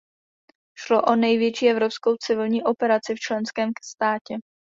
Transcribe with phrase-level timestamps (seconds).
[0.77, 4.35] Šlo o největší evropskou civilní operaci v členském státě.